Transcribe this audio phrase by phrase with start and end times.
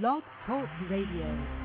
[0.00, 1.61] Blog Talk Radio.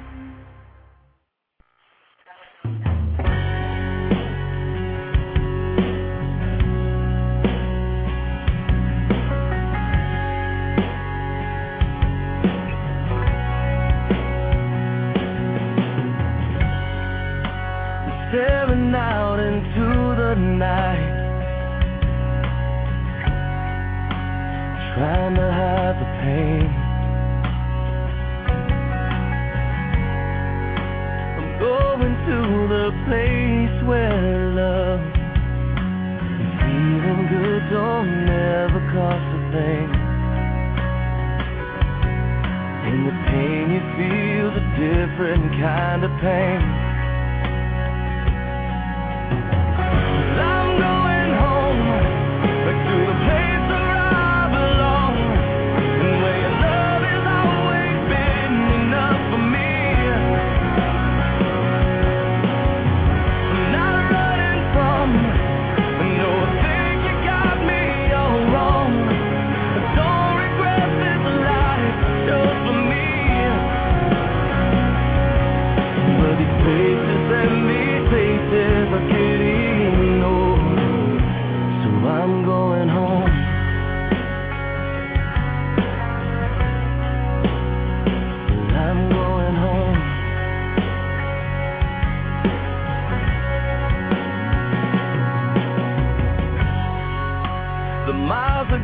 [45.59, 46.87] Kind of pain.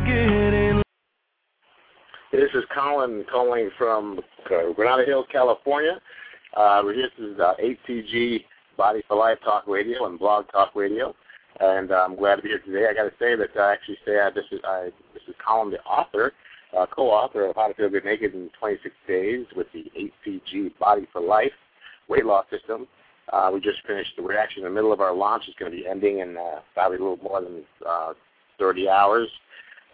[0.04, 0.82] Getting
[2.30, 6.00] This is Colin calling from uh, Granada Hills, California.
[6.54, 8.44] Uh, this is uh, HCG
[8.76, 11.14] Body for Life Talk Radio and Blog Talk Radio,
[11.60, 12.86] and uh, I'm glad to be here today.
[12.90, 15.70] I got to say that I actually say uh, this is I, this is Colin,
[15.70, 16.32] the author,
[16.76, 21.08] uh, co-author of How to Feel Good Naked in 26 Days with the HCG Body
[21.12, 21.52] for Life
[22.08, 22.86] weight loss system.
[23.32, 24.12] Uh, we just finished.
[24.18, 25.44] We're actually in the middle of our launch.
[25.48, 28.12] It's going to be ending in uh, probably a little more than uh,
[28.58, 29.28] 30 hours.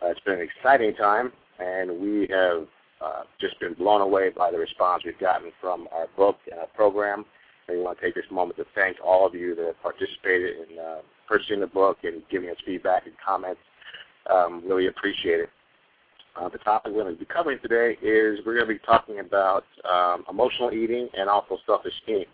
[0.03, 2.67] Uh, it's been an exciting time, and we have
[3.01, 6.67] uh, just been blown away by the response we've gotten from our book and our
[6.69, 7.25] program.
[7.69, 10.71] And we want to take this moment to thank all of you that have participated
[10.71, 13.61] in uh, purchasing the book and giving us feedback and comments.
[14.33, 15.51] Um, really appreciate it.
[16.37, 19.19] Uh, the topic we're going to be covering today is we're going to be talking
[19.19, 22.25] about um, emotional eating and also self-esteem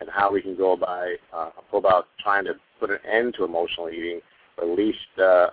[0.00, 3.44] and how we can go by uh, go about trying to put an end to
[3.44, 4.20] emotional eating,
[4.58, 5.48] or at least uh,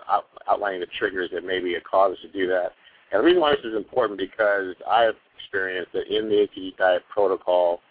[0.50, 2.72] outlining the triggers that maybe cause us to do that.
[3.12, 6.78] And the reason why this is important because I have experienced that in the HCG
[6.78, 7.82] diet protocol,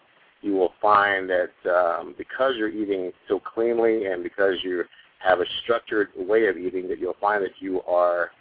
[0.41, 4.83] you will find that um, because you're eating so cleanly and because you
[5.19, 8.31] have a structured way of eating, that you'll find that you are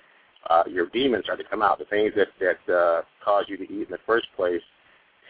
[0.49, 1.79] uh, your demons start to come out.
[1.79, 4.63] The things that that uh, cause you to eat in the first place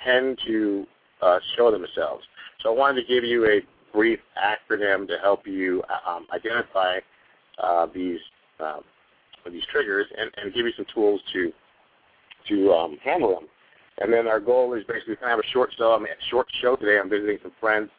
[0.05, 0.87] tend to
[1.21, 2.25] uh, show themselves.
[2.63, 3.61] So I wanted to give you a
[3.93, 6.99] brief acronym to help you um, identify
[7.59, 8.21] uh, these
[8.63, 8.83] um,
[9.51, 11.53] these triggers and, and give you some tools to
[12.49, 13.49] to um, handle them.
[13.99, 15.93] And then our goal is basically kind of have a short show.
[15.93, 16.99] I'm a short show today.
[16.99, 17.91] I'm visiting some friends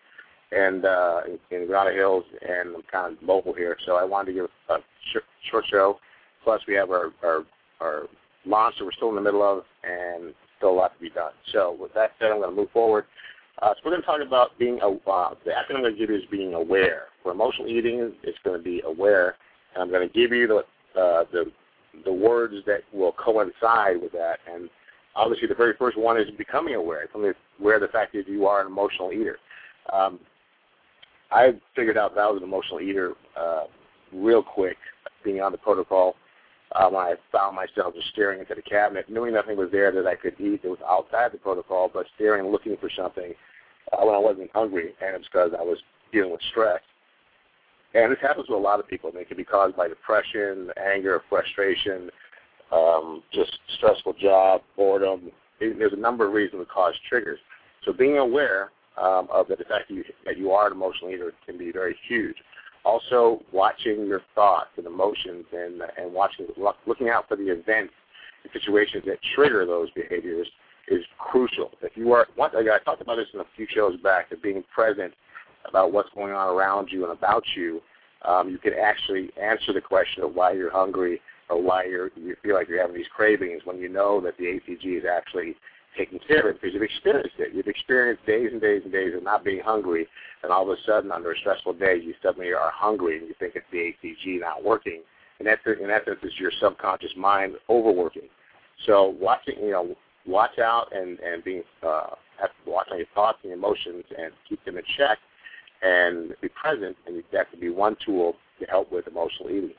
[0.52, 4.34] and uh, in, Granada Hills, and I'm kind of local here, so I wanted to
[4.34, 4.78] give a
[5.14, 6.00] sh- short show.
[6.44, 7.44] Plus, we have our, our
[7.80, 8.08] our
[8.46, 11.32] launch that we're still in the middle of, and still a lot to be done.
[11.52, 13.06] So, with that said, I'm going to move forward.
[13.62, 14.90] Uh, so we're going to talk about being uh,
[15.46, 17.06] the acronym I'm going to give you is being aware.
[17.22, 19.36] For emotional eating, it's going to be aware,
[19.74, 21.52] and I'm going to give you the uh, the
[22.06, 24.40] the words that will coincide with that.
[24.52, 24.70] And
[25.16, 27.06] obviously, the very first one is becoming aware.
[27.08, 29.38] Becoming aware of the fact that you are an emotional eater.
[29.92, 30.20] Um,
[31.32, 33.64] I figured out that I was an emotional eater uh,
[34.14, 34.78] real quick,
[35.24, 36.16] being on the protocol.
[36.74, 40.16] When I found myself just staring into the cabinet, knowing nothing was there that I
[40.16, 43.34] could eat that was outside the protocol, but staring, looking for something
[43.92, 45.78] uh, when I wasn't hungry, and it's because I was
[46.14, 46.80] dealing with stress.
[47.94, 49.10] And this happens to a lot of people.
[49.10, 52.10] I mean, it can be caused by depression, anger, frustration,
[52.72, 55.32] um, just stressful job, boredom.
[55.60, 57.40] It, there's a number of reasons that cause triggers.
[57.86, 61.34] So being aware um, of the fact that you, that you are an emotional eater
[61.46, 62.36] can be very huge.
[62.84, 66.48] Also, watching your thoughts and emotions and and watching
[66.88, 67.94] looking out for the events
[68.44, 70.48] and situations that trigger those behaviors
[70.88, 71.72] is crucial.
[71.82, 74.64] If you are, once I talked about this in a few shows back, that being
[74.74, 75.14] present
[75.68, 77.82] about what's going on around you and about you,
[78.24, 82.36] um, you can actually answer the question of why you're hungry or why you're, you
[82.44, 85.56] feel like you're having these cravings when you know that the HCG is actually
[85.98, 87.54] taking care of it because you've experienced it.
[87.54, 90.08] You've experienced days and days and days of not being hungry,
[90.44, 93.36] and all of a sudden, under a stressful day, you suddenly are hungry and you
[93.40, 95.02] think it's the HCG not working.
[95.40, 98.30] And that's in essence is your subconscious mind overworking.
[98.86, 103.08] So watching, you know, watch out and and being uh, have to watch on your
[103.14, 105.18] thoughts and emotions and keep them in check
[105.82, 106.96] and be present.
[107.08, 109.74] And that could be one tool to help with emotional eating.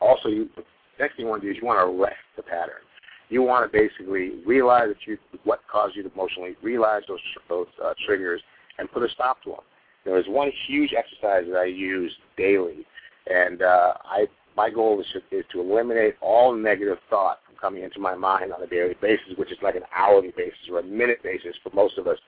[0.00, 0.62] Also, you, the
[0.98, 2.82] next thing you want to do is you want to arrest the pattern.
[3.28, 7.68] You want to basically realize that you what caused you to emotionally realize those those
[7.84, 8.42] uh, triggers
[8.78, 9.60] and put a stop to them.
[10.04, 12.86] There is one huge exercise that I use daily,
[13.28, 14.26] and uh, I
[14.56, 18.52] my goal is to, is to eliminate all negative thought from coming into my mind
[18.52, 21.70] on a daily basis, which is like an hourly basis or a minute basis for
[21.74, 22.18] most of us.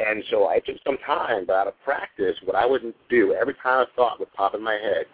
[0.00, 3.54] And so I took some time, but out of practice, what I would do every
[3.62, 5.04] time a thought would pop in my head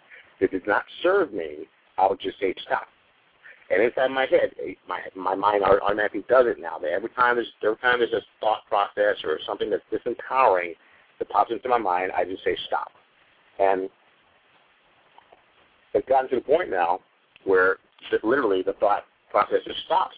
[0.41, 1.67] that did not serve me,
[1.99, 2.87] I would just say stop.
[3.69, 4.55] And inside my head,
[4.89, 6.79] my my mind automatically does it now.
[6.79, 10.75] That every time there's every time there's a thought process or something that's disempowering
[11.19, 12.93] that pops into my mind, I just say stop.
[13.59, 13.91] And
[15.95, 17.01] it's gotten to the point now
[17.45, 17.79] where
[18.23, 20.15] literally the thought process just stops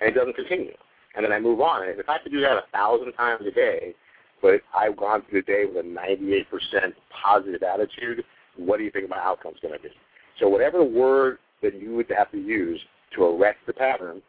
[0.00, 0.72] and it doesn't continue.
[1.14, 1.88] And then I move on.
[1.88, 3.94] And if I have to do that a thousand times a day,
[4.40, 6.44] but I've gone through the day with a 98%
[7.10, 8.24] positive attitude,
[8.56, 9.90] what do you think my outcome's going to be?
[10.38, 12.80] So whatever word that you would have to use
[13.16, 14.22] to erect the pattern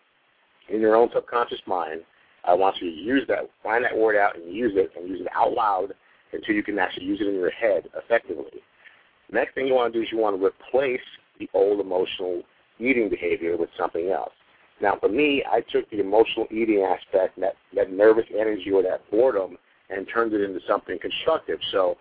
[0.69, 2.01] in your own subconscious mind,
[2.45, 5.21] I want you to use that, find that word out and use it, and use
[5.21, 5.93] it out loud
[6.31, 8.61] until you can actually use it in your head effectively.
[9.31, 11.01] Next thing you want to do is you want to replace
[11.39, 12.41] the old emotional
[12.79, 14.31] eating behavior with something else.
[14.81, 19.09] Now, for me, I took the emotional eating aspect, that, that nervous energy or that
[19.11, 19.57] boredom,
[19.89, 21.59] and turned it into something constructive.
[21.71, 21.97] So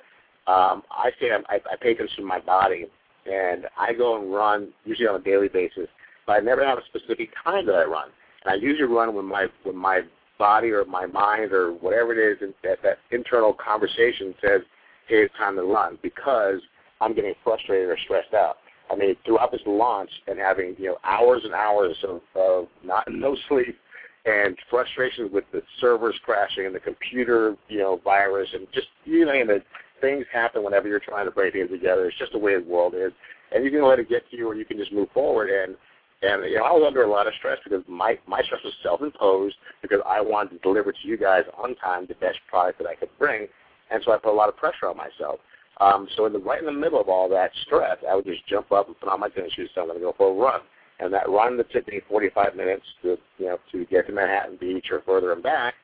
[0.47, 2.87] um, I say I, I pay attention to my body,
[3.27, 5.89] and I go and run usually on a daily basis,
[6.27, 8.09] but I never have a specific time that I run.
[8.45, 10.03] And I usually run when my when my
[10.39, 14.63] body or my mind or whatever it is that that internal conversation says,
[15.07, 16.61] "Hey, it's time to run," because
[17.01, 18.59] I'm getting frustrated or stressed out.
[18.91, 23.05] I mean, throughout this launch and having you know hours and hours of, of not
[23.11, 23.77] no sleep
[24.25, 29.25] and frustrations with the servers crashing and the computer you know virus and just you
[29.25, 29.63] know the
[30.01, 32.07] things happen whenever you're trying to break things together.
[32.07, 33.13] It's just the way the world is,
[33.53, 35.51] and you can let it get to you, or you can just move forward.
[35.51, 35.77] And
[36.23, 38.75] and you know I was under a lot of stress because my my stress was
[38.83, 42.89] self-imposed because I wanted to deliver to you guys on time the best product that
[42.89, 43.47] I could bring,
[43.91, 45.41] and so I put a lot of pressure on myself.
[45.81, 48.47] Um, so in the right in the middle of all that stress, I would just
[48.47, 49.71] jump up and put on my tennis shoes.
[49.75, 50.61] So I'm going to go for a run,
[50.99, 54.57] and that run that took me 45 minutes to you know to get to Manhattan
[54.61, 55.75] Beach or further and back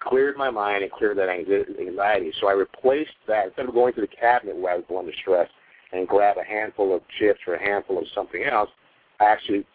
[0.00, 2.32] cleared my mind and cleared that anxiety.
[2.40, 5.12] So I replaced that instead of going to the cabinet where I was going to
[5.20, 5.48] stress
[5.92, 8.70] and grab a handful of chips or a handful of something else.
[9.20, 9.66] I actually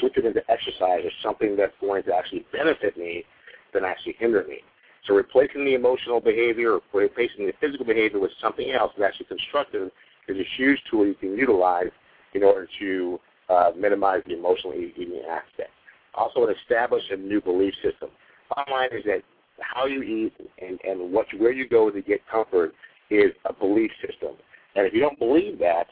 [0.00, 3.24] switched it into exercise or something that's going to actually benefit me
[3.72, 4.60] than actually hinder me.
[5.06, 9.26] So replacing the emotional behavior or replacing the physical behavior with something else that's actually
[9.26, 9.90] constructive
[10.28, 11.90] is a huge tool you can utilize
[12.32, 15.70] in order to uh, minimize the emotional eating aspect.
[16.14, 18.08] Also, establish a new belief system.
[18.48, 19.22] Bottom line is that
[19.60, 22.72] how you eat and, and what where you go to get comfort
[23.10, 24.30] is a belief system.
[24.74, 25.86] And if you don't believe that,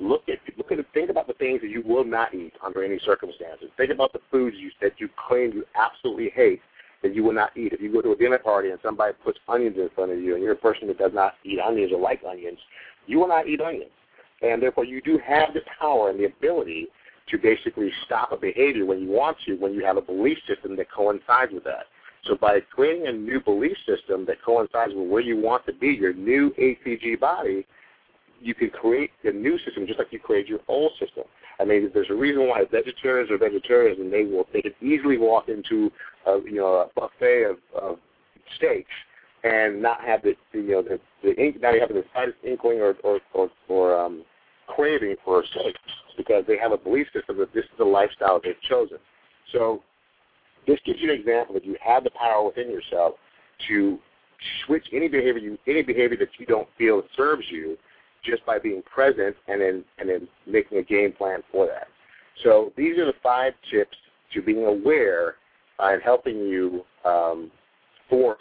[0.00, 2.98] look at look at think about the things that you will not eat under any
[3.04, 3.68] circumstances.
[3.76, 6.60] Think about the foods you that you claim you absolutely hate
[7.04, 7.72] that you will not eat.
[7.72, 10.34] If you go to a dinner party and somebody puts onions in front of you
[10.34, 12.58] and you're a person that does not eat onions or like onions,
[13.06, 13.92] you will not eat onions.
[14.42, 16.88] And therefore you do have the power and the ability
[17.28, 20.76] to basically stop a behavior when you want to, when you have a belief system
[20.76, 21.84] that coincides with that.
[22.24, 25.88] So by creating a new belief system that coincides with where you want to be,
[25.88, 27.66] your new HCG body,
[28.40, 31.24] you can create a new system just like you created your old system.
[31.60, 35.18] I mean, there's a reason why vegetarians are vegetarians, and they will they can easily
[35.18, 35.90] walk into
[36.26, 37.98] a you know a buffet of, of
[38.56, 38.90] steaks
[39.44, 42.96] and not have the, you know the, the ink, not have the slightest inkling or
[43.04, 44.24] or or, or um,
[44.66, 45.76] craving for a steak
[46.16, 48.98] because they have a belief system that this is the lifestyle they've chosen.
[49.52, 49.82] So
[50.66, 53.14] this gives you an example that you have the power within yourself
[53.68, 53.98] to
[54.66, 57.76] switch any behavior you any behavior that you don't feel serves you
[58.24, 61.88] just by being present and then and then making a game plan for that.
[62.42, 63.96] So these are the five tips
[64.32, 65.36] to being aware
[65.78, 67.50] and helping you um,
[68.08, 68.38] thwart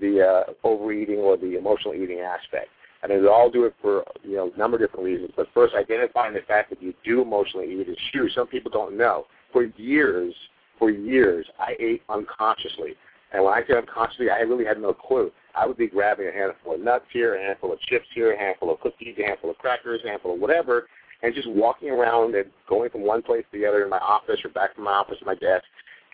[0.00, 2.68] the uh, overeating or the emotional eating aspect.
[3.02, 5.32] And they all do it for you know a number of different reasons.
[5.36, 8.32] But first, identifying the fact that you do emotionally eat is huge.
[8.34, 9.26] Some people don't know.
[9.52, 10.32] For years,
[10.78, 12.94] for years, I ate unconsciously.
[13.32, 15.32] And when I say unconsciously, I really had no clue.
[15.54, 18.38] I would be grabbing a handful of nuts here, a handful of chips here, a
[18.38, 20.88] handful of cookies, a handful of crackers, a handful of whatever,
[21.22, 24.40] and just walking around and going from one place to the other in my office
[24.44, 25.64] or back from my office to my desk.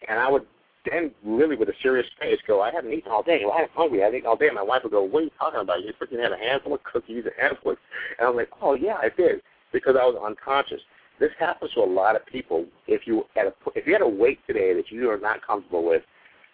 [0.08, 0.46] And I would
[0.90, 3.42] then really with a serious face go, I haven't eaten all day.
[3.44, 4.00] Well, I'm hungry.
[4.00, 4.46] I haven't eaten all day.
[4.46, 5.82] And my wife would go, what are you talking about?
[5.82, 7.78] You freaking had a handful of cookies, a handful of...
[8.18, 10.80] And I'm like, oh, yeah, I did because I was unconscious.
[11.20, 12.64] This happens to a lot of people.
[12.86, 15.86] If you had a, if you had a weight today that you are not comfortable
[15.86, 16.02] with,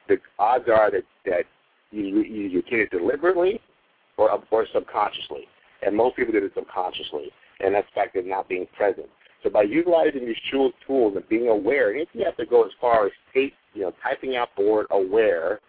[0.08, 1.44] the odds are that that
[1.90, 3.60] you you, you did it deliberately
[4.16, 5.46] or or subconsciously,
[5.84, 7.30] and most people did it subconsciously,
[7.60, 9.06] and that's fact of not being present.
[9.42, 12.64] So by utilizing these tools, tools and being aware, and if you have to go
[12.64, 15.60] as far as tape, you know, typing out the word aware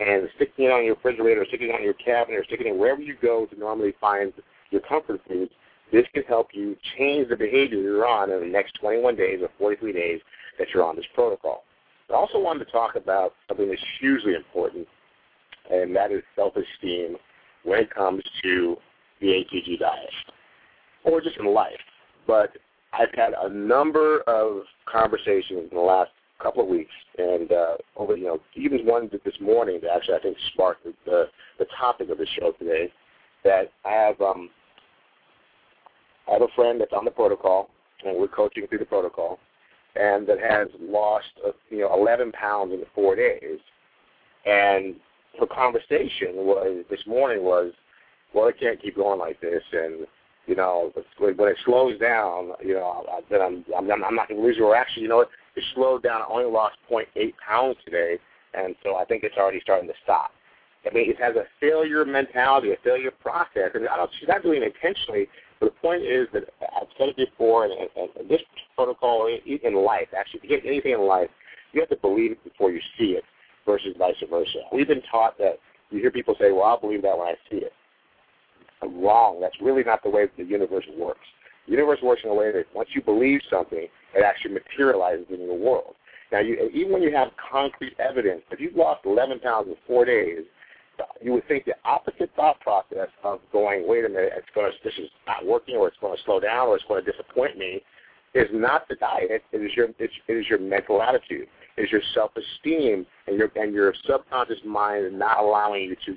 [0.00, 2.76] and sticking it on your refrigerator, or sticking it on your cabinet, or sticking it
[2.76, 4.32] wherever you go to normally find
[4.70, 5.52] your comfort foods,
[5.92, 9.50] this can help you change the behavior you're on in the next 21 days or
[9.58, 10.20] 43 days
[10.58, 11.64] that you're on this protocol.
[12.12, 14.86] I also wanted to talk about something that's hugely important,
[15.70, 17.16] and that is self-esteem
[17.64, 18.76] when it comes to
[19.20, 20.10] the HCG diet,
[21.04, 21.72] or just in life.
[22.26, 22.50] But
[22.92, 26.10] I've had a number of conversations in the last
[26.42, 30.20] couple of weeks, and uh, over you know even one this morning that actually I
[30.20, 31.28] think sparked the,
[31.58, 32.92] the topic of the show today.
[33.44, 34.50] That I have um,
[36.28, 37.70] I have a friend that's on the protocol,
[38.04, 39.38] and we're coaching through the protocol,
[39.94, 43.58] and that has lost uh, you know 11 pounds in four days,
[44.46, 44.96] and
[45.38, 47.72] her conversation was this morning was,
[48.34, 50.06] well, I can't keep going like this, and
[50.46, 54.46] you know, when it slows down, you know, then I'm I'm, I'm not going to
[54.46, 54.58] lose.
[54.60, 55.30] Or actually, you know what?
[55.54, 56.22] It slowed down.
[56.22, 58.18] I only lost 0.8 pounds today,
[58.54, 60.32] and so I think it's already starting to stop.
[60.84, 64.42] I mean, it has a failure mentality, a failure process, and I don't, she's not
[64.42, 65.28] doing it intentionally.
[65.62, 66.42] But the point is that
[66.76, 68.40] I've said it before, and, and, and this
[68.74, 71.30] protocol in life, actually, to get anything in life,
[71.72, 73.22] you have to believe it before you see it,
[73.64, 74.58] versus vice versa.
[74.72, 77.58] We've been taught that you hear people say, "Well, I'll believe that when I see
[77.58, 77.72] it."
[78.82, 79.40] wrong.
[79.40, 81.26] That's really not the way the universe works.
[81.66, 85.42] The universe works in a way that once you believe something, it actually materializes in
[85.42, 85.94] your world.
[86.32, 90.04] Now, you, even when you have concrete evidence, if you've lost 11 pounds in four
[90.04, 90.40] days,
[91.20, 94.76] you would think the opposite thought process of going, wait a minute, it's going to,
[94.84, 97.56] this is not working, or it's going to slow down, or it's going to disappoint
[97.56, 97.80] me,
[98.34, 99.42] is not the diet.
[99.52, 101.48] It is your it's, it is your mental attitude.
[101.76, 106.16] It is your self-esteem and your and your subconscious mind is not allowing you to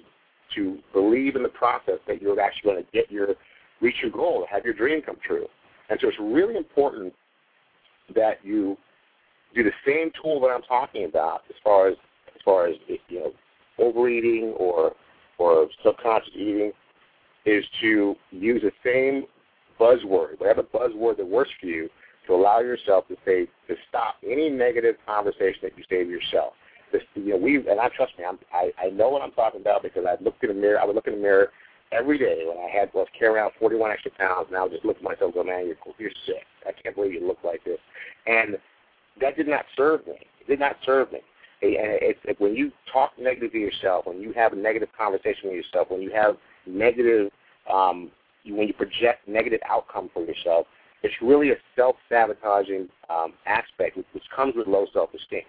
[0.55, 3.29] to believe in the process that you're actually going to get your
[3.81, 5.47] reach your goal, have your dream come true.
[5.89, 7.13] And so it's really important
[8.15, 8.77] that you
[9.53, 11.95] do the same tool that I'm talking about as far as
[12.33, 12.75] as far as
[13.09, 13.33] you know
[13.79, 14.93] overeating or
[15.37, 16.71] or subconscious eating
[17.45, 19.25] is to use the same
[19.79, 21.89] buzzword, whatever buzzword that works for you,
[22.27, 26.53] to allow yourself to say to stop any negative conversation that you say to yourself.
[26.91, 29.61] This, you know, we and I trust me, I'm, I I know what I'm talking
[29.61, 30.79] about because I looked in the mirror.
[30.79, 31.51] I would look in the mirror
[31.91, 34.85] every day when I had was carrying around 41 extra pounds, and I would just
[34.85, 36.45] look at myself and go, "Man, you're you're sick.
[36.65, 37.79] I can't believe you look like this."
[38.27, 38.57] And
[39.21, 40.17] that did not serve me.
[40.41, 41.19] It did not serve me.
[41.61, 45.49] And it's it, when you talk negative to yourself, when you have a negative conversation
[45.49, 47.31] with yourself, when you have negative,
[47.71, 48.11] um,
[48.47, 50.67] when you project negative outcome for yourself,
[51.03, 55.41] it's really a self-sabotaging um, aspect, which, which comes with low self-esteem.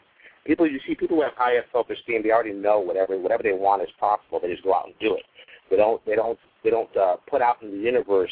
[0.44, 3.82] People, you see, people who have high self-esteem, they already know whatever whatever they want
[3.82, 4.38] is possible.
[4.40, 5.24] They just go out and do it.
[5.70, 8.30] They don't they don't they don't uh, put out in the universe,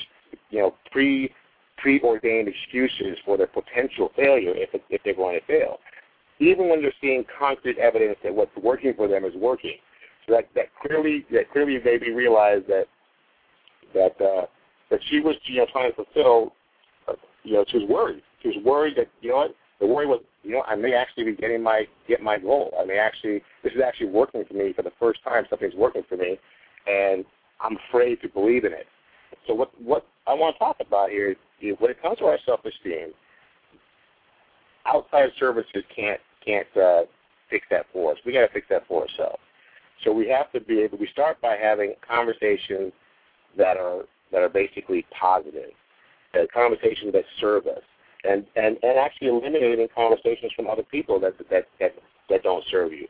[0.51, 1.33] you know, pre
[1.79, 5.79] preordained excuses for their potential failure if if they're going to fail.
[6.41, 9.77] Even when they're seeing concrete evidence that what's working for them is working,
[10.27, 12.87] so that that clearly that clearly maybe realized that
[13.95, 14.47] that uh,
[14.91, 16.53] that she was you know trying to fulfill,
[17.09, 17.13] uh,
[17.45, 18.23] you know, she was worried.
[18.43, 21.25] She was worried that you know what the worry was you know, I may actually
[21.25, 22.75] be getting my get my goal.
[22.79, 25.45] I may actually this is actually working for me for the first time.
[25.49, 26.39] Something's working for me,
[26.87, 27.25] and
[27.61, 28.87] I'm afraid to believe in it.
[29.47, 32.27] So what what I want to talk about here is, is when it comes to
[32.27, 33.13] our self-esteem,
[34.95, 37.03] outside services can't can't uh,
[37.51, 38.19] fix that for us.
[38.25, 39.41] We got to fix that for ourselves.
[40.05, 40.99] So we have to be able.
[40.99, 42.93] We start by having conversations
[43.57, 45.71] that are that are basically positive,
[46.35, 47.83] uh, conversations that serve us
[48.25, 51.95] and, and, and actually eliminating conversations from other people that, that, that,
[52.31, 53.07] that don't serve you.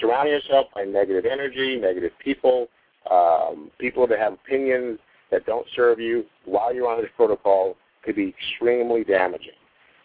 [0.00, 2.68] Surrounding yourself by negative energy, negative people,
[3.10, 4.98] um, people that have opinions
[5.30, 9.50] that don't serve you while you're on this protocol could be extremely damaging.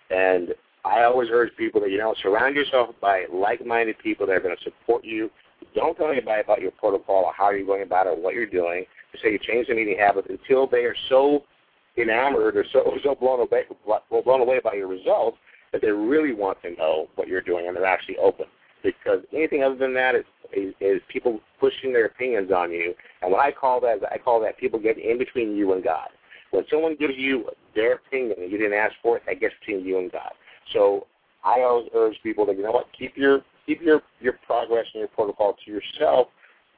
[0.10, 0.50] And
[0.88, 4.56] I always urge people that, you know, surround yourself by like-minded people that are going
[4.56, 5.30] to support you.
[5.76, 8.46] Don't tell anybody about your protocol or how you're going about it or what you're
[8.46, 8.86] doing.
[9.12, 11.44] To say you change the eating habits until they are so
[11.98, 13.64] enamored or so so blown away
[14.24, 15.38] blown away by your results
[15.72, 18.46] that they really want to know what you're doing and they're actually open.
[18.84, 22.94] Because anything other than that is, is is people pushing their opinions on you.
[23.22, 25.84] And what I call that is I call that people getting in between you and
[25.84, 26.10] God.
[26.52, 29.86] When someone gives you their opinion and you didn't ask for it, that gets between
[29.86, 30.32] you and God.
[30.74, 31.08] So
[31.44, 35.00] I always urge people that you know what, keep your keep your your progress and
[35.00, 36.28] your protocol to yourself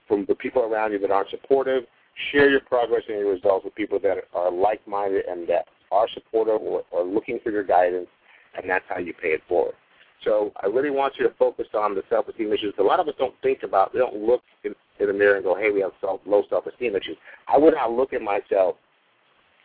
[0.08, 1.84] from the people around you that aren't supportive
[2.32, 6.62] share your progress and your results with people that are like-minded and that are supportive
[6.62, 8.08] or, or looking for your guidance,
[8.56, 9.76] and that's how you pay it forward.
[10.24, 12.74] So I really want you to focus on the self-esteem issues.
[12.78, 15.44] A lot of us don't think about, they don't look in, in the mirror and
[15.44, 17.18] go, hey, we have self, low self-esteem issues.
[17.48, 18.76] I would not look at myself,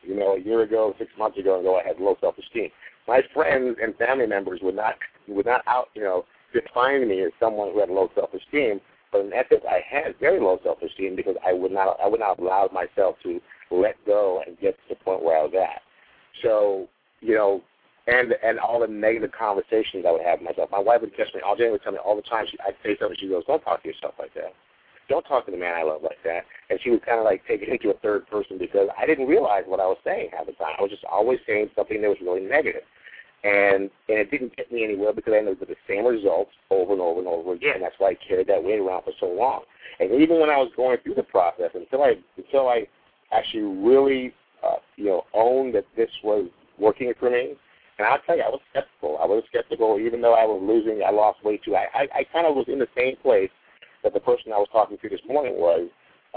[0.03, 2.71] you know, a year ago, six months ago, and go, I had low self-esteem.
[3.07, 4.95] My friends and family members would not
[5.29, 8.81] would not out, you know, define me as someone who had low self-esteem.
[9.13, 12.39] But in essence, I had very low self-esteem because I would not I would not
[12.39, 15.83] allow myself to let go and get to the point where I was at.
[16.43, 16.89] So,
[17.21, 17.63] you know,
[18.07, 20.71] and and all the negative conversations I would have with myself.
[20.71, 21.41] My wife would catch me.
[21.45, 22.47] All Jane would tell me all the time.
[22.51, 23.17] She, I'd say something.
[23.21, 24.53] She goes, "Don't talk to yourself like that.
[25.09, 27.43] Don't talk to the man I love like that." And she was kind of like
[27.47, 30.47] taking it into a third person because I didn't realize what I was saying at
[30.47, 30.75] the time.
[30.79, 32.83] I was just always saying something that was really negative
[33.45, 36.51] and and it didn't get me anywhere because I ended up with the same results
[36.71, 37.81] over and over and over again.
[37.81, 39.63] That's why I carried that weight around for so long.
[40.01, 42.89] And even when I was going through the process, until I until I
[43.33, 44.35] actually really
[44.65, 47.55] uh, you know owned that this was working for me,
[47.99, 49.19] and I'll tell you, I was skeptical.
[49.23, 51.03] I was skeptical, even though I was losing.
[51.07, 51.77] I lost weight too.
[51.77, 53.51] I I, I kind of was in the same place
[54.05, 55.89] that the person I was talking to this morning was,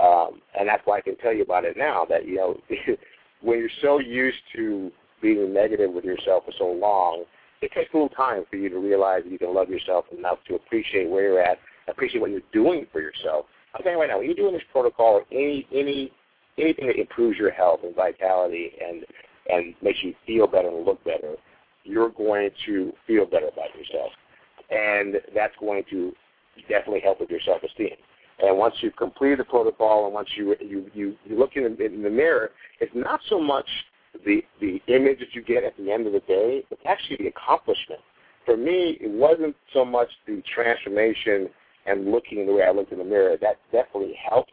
[0.01, 2.05] um, and that's why I can tell you about it now.
[2.09, 2.59] That you know,
[3.41, 7.25] when you're so used to being negative with yourself for so long,
[7.61, 10.37] it takes a little time for you to realize that you can love yourself enough
[10.47, 11.57] to appreciate where you're at,
[11.87, 13.45] appreciate what you're doing for yourself.
[13.75, 16.11] I'm saying right now, when you're doing this protocol or any any
[16.57, 19.05] anything that improves your health and vitality and
[19.49, 21.35] and makes you feel better and look better,
[21.83, 24.11] you're going to feel better about yourself,
[24.69, 26.13] and that's going to
[26.63, 27.95] definitely help with your self-esteem.
[28.39, 31.85] And once you've completed the protocol and once you you you, you look in the,
[31.85, 33.67] in the mirror, it's not so much
[34.25, 37.27] the the image that you get at the end of the day, it's actually the
[37.27, 38.01] accomplishment.
[38.45, 41.49] For me, it wasn't so much the transformation
[41.85, 43.37] and looking the way I looked in the mirror.
[43.41, 44.51] That definitely helped.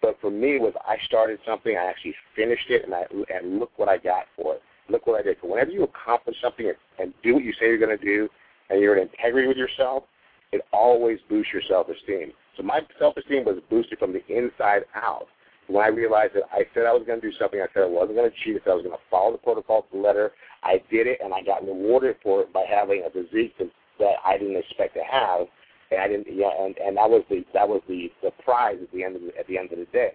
[0.00, 3.04] But for me, was I started something, I actually finished it, and I
[3.34, 4.62] and look what I got for it.
[4.88, 5.36] Look what I did.
[5.42, 8.28] Whenever you accomplish something and, and do what you say you're going to do,
[8.68, 10.04] and you're in integrity with yourself,
[10.52, 12.32] it always boosts your self-esteem.
[12.56, 15.26] So my self-esteem was boosted from the inside out
[15.68, 17.86] when I realized that I said I was going to do something, I said I
[17.86, 20.02] wasn't going to cheat, I said I was going to follow the protocol to the
[20.02, 20.32] letter.
[20.62, 24.38] I did it, and I got rewarded for it by having a physique that I
[24.38, 25.46] didn't expect to have,
[25.90, 26.26] and I didn't.
[26.30, 29.22] Yeah, and and that was the that was the the prize at the end of
[29.22, 30.12] the, at the end of the day.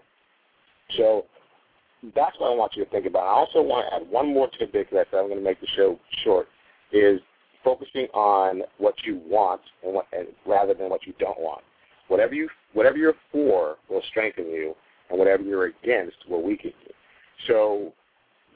[0.98, 1.26] So
[2.16, 3.24] that's what I want you to think about.
[3.24, 5.60] I also want to add one more tidbit because I said I'm going to make
[5.60, 6.48] the show short.
[6.92, 7.20] Is
[7.64, 11.62] focusing on what you want and what, and rather than what you don't want.
[12.08, 14.74] Whatever you whatever you're for will strengthen you
[15.10, 16.94] and whatever you're against will weaken you.
[17.48, 17.94] So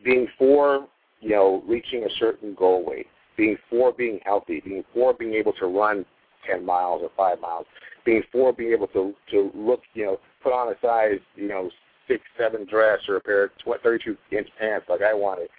[0.03, 0.87] being for,
[1.19, 5.53] you know, reaching a certain goal weight, being for being healthy, being for being able
[5.53, 6.05] to run
[6.49, 7.65] 10 miles or 5 miles,
[8.05, 11.69] being for being able to, to look, you know, put on a size, you know,
[12.07, 13.51] 6, 7 dress or a pair of
[13.83, 15.49] 32 inch pants like I wanted.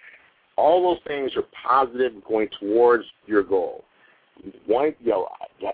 [0.55, 3.83] All those things are positive going towards your goal.
[4.65, 5.27] One, you know,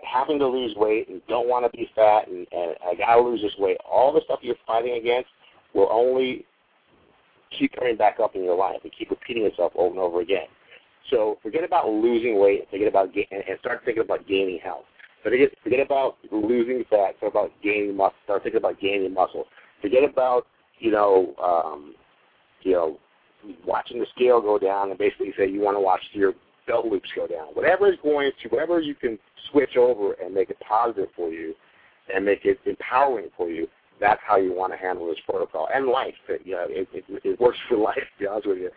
[0.04, 3.22] having to lose weight and don't want to be fat and, and I got to
[3.22, 3.78] lose this weight.
[3.90, 5.30] All the stuff you're fighting against
[5.74, 6.46] will only
[7.58, 10.48] keep coming back up in your life and keep repeating itself over and over again.
[11.10, 12.68] So forget about losing weight.
[12.70, 14.86] Forget about ga- and, start thinking about gaining health.
[15.24, 17.16] Forget forget about losing fat.
[17.18, 18.16] Start about gaining muscle.
[18.26, 19.46] Start thinking about gaining muscle.
[19.82, 20.46] Forget about
[20.80, 21.96] you know um,
[22.62, 23.00] you know
[23.66, 26.34] watching the scale go down and basically say you want to watch your
[26.68, 27.48] belt loops go down.
[27.54, 29.18] Whatever is going to, whatever you can
[29.52, 31.54] switch over and make it positive for you
[32.14, 33.68] and make it empowering for you,
[34.00, 35.68] that's how you want to handle this protocol.
[35.74, 38.70] And life, you know, it, it, it works for life, to be honest with you.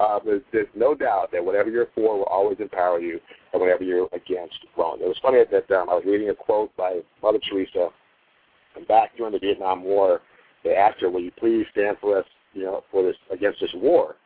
[0.00, 3.20] Uh, there's, there's no doubt that whatever you're for will always empower you,
[3.52, 5.02] and whatever you're against won't.
[5.02, 7.88] It was funny that um, I was reading a quote by Mother Teresa,
[8.74, 10.20] and back during the Vietnam War,
[10.64, 13.72] they asked her, "Will you please stand for us, you know, for this against this
[13.74, 14.16] war?"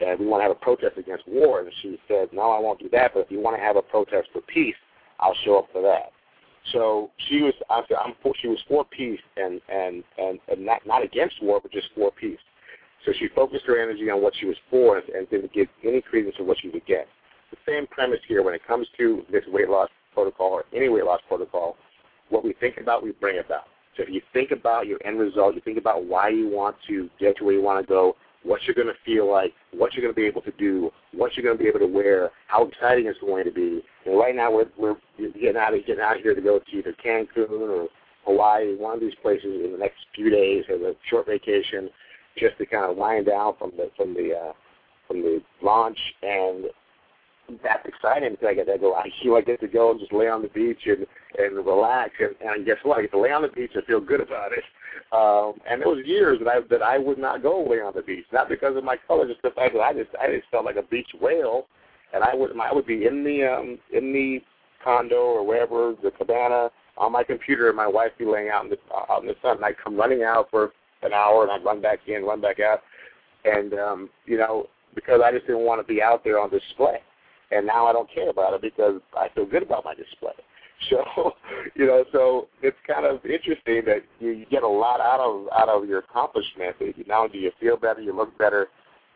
[0.00, 1.60] and we want to have a protest against war.
[1.60, 3.82] And she said, no, I won't do that, but if you want to have a
[3.82, 4.74] protest for peace,
[5.20, 6.10] I'll show up for that.
[6.72, 10.64] So she was, I said, I'm for, she was for peace and, and, and, and
[10.64, 12.38] not, not against war, but just for peace.
[13.04, 16.00] So she focused her energy on what she was for and, and didn't give any
[16.00, 17.06] credence to what she would get.
[17.50, 21.04] The same premise here when it comes to this weight loss protocol or any weight
[21.04, 21.76] loss protocol,
[22.30, 23.64] what we think about, we bring about.
[23.96, 27.08] So if you think about your end result, you think about why you want to
[27.20, 30.02] get to where you want to go, what you're going to feel like, what you're
[30.02, 32.66] going to be able to do, what you're going to be able to wear, how
[32.66, 33.82] exciting it's going to be.
[34.04, 36.94] And right now we're we're getting out of getting out here to go to either
[37.04, 37.88] Cancun or
[38.24, 41.88] Hawaii, one of these places in the next few days as a short vacation,
[42.38, 44.52] just to kind of wind down from the from the uh,
[45.08, 45.98] from the launch.
[46.22, 46.66] And
[47.62, 48.94] that's exciting because I get to go.
[48.94, 51.06] I feel I get to go and just lay on the beach and
[51.38, 52.12] and relax.
[52.20, 52.98] And, and guess what?
[52.98, 54.64] I get to lay on the beach and feel good about it.
[55.12, 58.02] Um, and there was years that I that I would not go lay on the
[58.02, 60.64] beach, not because of my color, just the fact that I just I just felt
[60.64, 61.66] like a beach whale,
[62.12, 64.40] and I would I would be in the um, in the
[64.82, 68.70] condo or wherever the cabana on my computer, and my wife be laying out in
[68.70, 71.64] the out in the sun, and I'd come running out for an hour, and I'd
[71.64, 72.80] run back in, run back out,
[73.44, 76.98] and um, you know because I just didn't want to be out there on display
[77.54, 80.32] and now I don't care about it because I feel good about my display.
[80.90, 81.32] So,
[81.76, 85.46] you know, so it's kind of interesting that you, you get a lot out of
[85.56, 86.76] out of your accomplishment.
[87.06, 88.66] Not only do you feel better, you look better,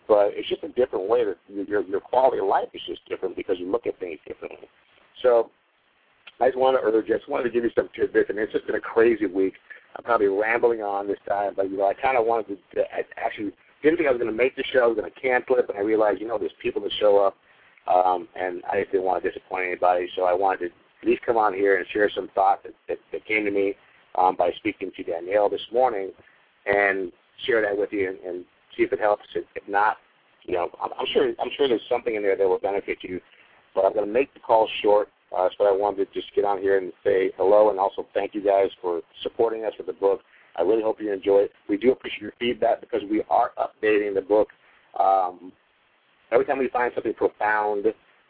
[0.06, 3.36] but it's just a different way that your your quality of life is just different
[3.36, 4.68] because you look at things differently.
[5.20, 5.50] So,
[6.40, 7.06] I just want to urge.
[7.10, 8.30] I just wanted to give you some tidbits.
[8.30, 9.54] I mean, it's just been a crazy week.
[9.96, 12.84] I'm probably rambling on this time, but you know, I kind of wanted to, to
[13.18, 14.84] actually didn't think I was going to make the show.
[14.84, 17.18] I was going to cancel it, but I realized, you know, there's people that show
[17.18, 17.36] up
[17.88, 20.66] um, and I just didn't want to disappoint anybody, so I wanted to
[21.02, 23.74] at least come on here and share some thoughts that, that, that came to me
[24.16, 26.10] um, by speaking to Danielle this morning,
[26.66, 27.12] and
[27.46, 28.44] share that with you and, and
[28.76, 29.24] see if it helps.
[29.34, 29.96] If, not,
[30.42, 33.20] you know, I'm, I'm sure I'm sure there's something in there that will benefit you.
[33.74, 35.08] But I'm going to make the call short.
[35.36, 38.34] Uh, so I wanted to just get on here and say hello and also thank
[38.34, 40.20] you guys for supporting us with the book.
[40.56, 41.52] I really hope you enjoy it.
[41.68, 44.48] We do appreciate your feedback because we are updating the book
[44.98, 45.52] um,
[46.32, 47.86] every time we find something profound,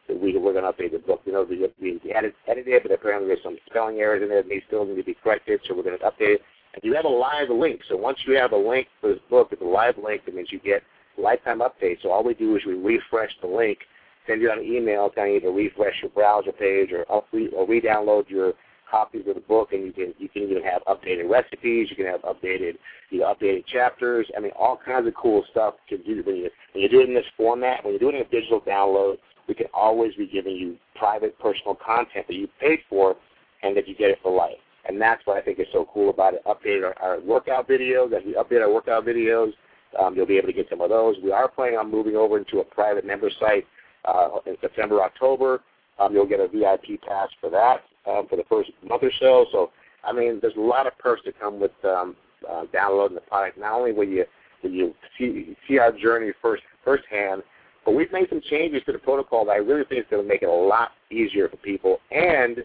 [0.08, 1.20] we, we're going to update the book.
[1.24, 4.42] You know, we, we edit, edited it, but apparently there's some spelling errors in there
[4.42, 6.42] that may still need to be corrected, so we're going to update it.
[6.74, 7.80] And you have a live link.
[7.88, 10.24] So once you have a link for this book, it's a live link.
[10.24, 10.82] That means you get
[11.16, 12.02] lifetime updates.
[12.02, 13.78] So all we do is we refresh the link,
[14.26, 18.28] send you an email telling you to refresh your browser page or up, or re-download
[18.28, 18.52] your
[18.90, 21.88] copies of the book, and you can you can even have updated recipes.
[21.90, 22.74] You can have updated
[23.10, 24.26] you know, updated chapters.
[24.36, 27.08] I mean, all kinds of cool stuff to do when you when you do it
[27.08, 27.84] in this format.
[27.84, 31.38] When you do it in a digital download, we can always be giving you private,
[31.38, 33.16] personal content that you paid for,
[33.62, 34.58] and that you get it for life.
[34.88, 36.42] And that's what I think is so cool about it.
[36.46, 38.12] Update our, our workout videos.
[38.12, 39.52] As we update our workout videos,
[40.00, 41.16] um, you'll be able to get some of those.
[41.22, 43.66] We are planning on moving over into a private member site
[44.04, 45.60] uh, in September, October.
[45.98, 49.46] Um, you'll get a VIP pass for that um, for the first month or so.
[49.52, 49.70] So,
[50.04, 52.16] I mean, there's a lot of perks that come with um,
[52.48, 53.58] uh, downloading the product.
[53.58, 54.24] Not only will you
[54.62, 57.42] will you see see our journey first firsthand,
[57.84, 60.28] but we've made some changes to the protocol that I really think is going to
[60.28, 62.58] make it a lot easier for people, and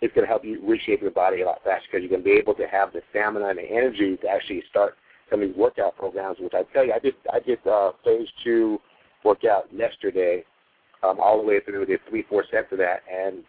[0.00, 2.24] it's going to help you reshape your body a lot faster because you're going to
[2.24, 4.94] be able to have the stamina and the energy to actually start
[5.30, 6.38] some of these workout programs.
[6.40, 8.78] Which I tell you, I did I did uh, phase two
[9.24, 10.44] workout yesterday,
[11.02, 11.86] um, all the way through.
[11.86, 13.44] Did three four sets of that, and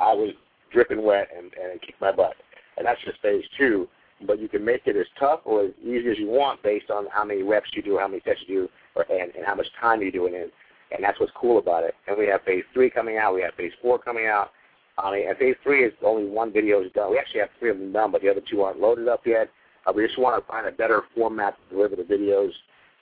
[0.00, 0.30] I was
[0.72, 2.34] dripping wet and, and kicked my butt.
[2.76, 3.88] And that's just phase two.
[4.26, 7.06] But you can make it as tough or as easy as you want based on
[7.12, 9.66] how many reps you do, how many sets you do, or, and, and how much
[9.78, 10.52] time you're doing it.
[10.90, 11.94] And that's what's cool about it.
[12.06, 13.34] And we have phase three coming out.
[13.34, 14.52] We have phase four coming out.
[14.98, 17.10] I mean, and phase three is only one video is done.
[17.10, 19.50] We actually have three of them done, but the other two aren't loaded up yet.
[19.86, 22.50] Uh, we just want to find a better format to deliver the videos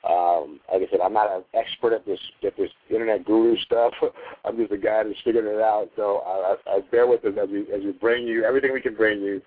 [0.08, 3.92] um, like I said, I'm not an expert at this at this internet guru stuff.
[4.44, 5.88] I'm just a guy that's figuring it out.
[5.96, 8.80] So I, I, I bear with us as we as we bring you everything we
[8.80, 9.40] can bring you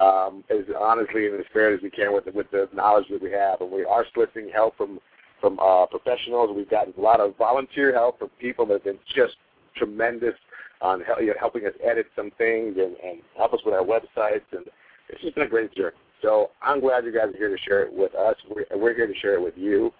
[0.00, 3.22] um, as honestly and as fair as we can with the, with the knowledge that
[3.22, 3.60] we have.
[3.60, 5.00] And we are soliciting help from
[5.40, 6.50] from uh, professionals.
[6.56, 9.34] We've gotten a lot of volunteer help from people that have been just
[9.76, 10.34] tremendous
[10.80, 14.46] on you know, helping us edit some things and, and help us with our websites.
[14.52, 14.64] And
[15.08, 15.96] it's just been a great journey.
[16.22, 18.36] So I'm glad you guys are here to share it with us.
[18.48, 19.92] We're, we're here to share it with you.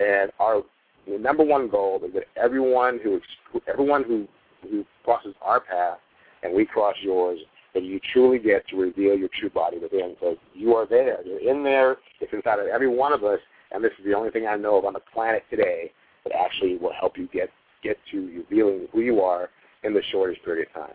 [0.00, 0.62] And our
[1.06, 3.20] number one goal is that everyone who
[3.68, 4.26] everyone who
[4.62, 5.98] who crosses our path
[6.42, 7.38] and we cross yours,
[7.74, 10.14] that you truly get to reveal your true body within.
[10.14, 11.18] Because you are there.
[11.24, 11.96] You're in there.
[12.20, 13.40] It's inside of every one of us.
[13.72, 15.90] And this is the only thing I know of on the planet today
[16.24, 17.50] that actually will help you get
[17.82, 19.50] get to revealing who you are
[19.82, 20.94] in the shortest period of time.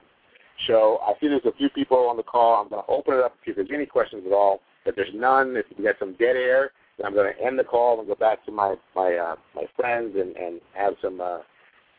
[0.67, 2.61] So I see there's a few people on the call.
[2.61, 4.61] I'm going to open it up to see if there's any questions at all.
[4.85, 6.71] If there's none, if you got some dead air,
[7.05, 10.15] I'm going to end the call and go back to my my uh, my friends
[10.15, 11.39] and and have some uh,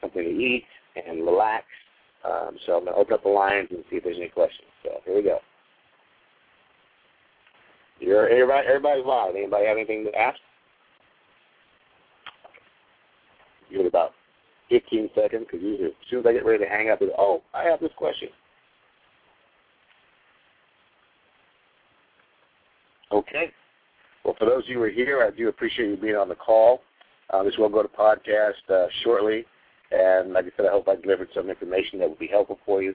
[0.00, 0.64] something to eat
[0.96, 1.64] and relax.
[2.24, 4.68] Um, so I'm going to open up the lines and see if there's any questions.
[4.84, 5.38] So here we go.
[7.98, 9.34] You're everybody everybody's live.
[9.36, 10.38] Anybody have anything to ask?
[13.70, 14.12] Give it about
[14.70, 17.42] 15 seconds because usually as soon as I get ready to hang up, it's, oh,
[17.54, 18.28] I have this question.
[23.12, 23.52] Okay.
[24.40, 26.80] For those of you who are here, I do appreciate you being on the call.
[27.28, 29.44] Uh, this will go to podcast uh, shortly,
[29.90, 32.82] and like I said, I hope I delivered some information that would be helpful for
[32.82, 32.94] you.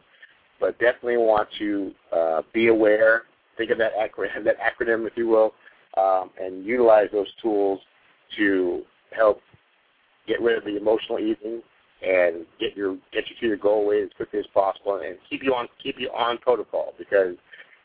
[0.59, 3.23] But definitely want to uh, be aware,
[3.59, 5.53] think of that acronym, that acronym, if you will,
[5.97, 7.79] um, and utilize those tools
[8.37, 8.81] to
[9.15, 9.39] help
[10.27, 11.61] get rid of the emotional eating
[12.01, 15.43] and get your get you to your goal weight as quickly as possible, and keep
[15.43, 17.35] you on keep you on protocol because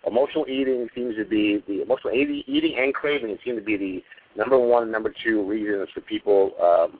[0.06, 4.02] emotional eating seems to be the emotional eating, and craving seem to be the
[4.36, 6.98] number one, number two reasons for people, um,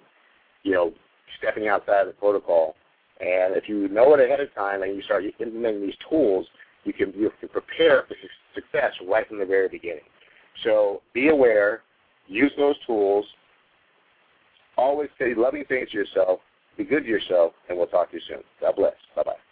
[0.62, 0.92] you know,
[1.38, 2.74] stepping outside of the protocol.
[3.20, 6.46] And if you know it ahead of time and you start implementing these tools,
[6.84, 8.14] you can you can prepare for
[8.54, 10.04] success right from the very beginning.
[10.64, 11.82] So be aware,
[12.26, 13.26] use those tools.
[14.76, 16.40] Always say loving things to yourself.
[16.78, 18.42] Be good to yourself, and we'll talk to you soon.
[18.60, 18.94] God bless.
[19.14, 19.49] Bye bye.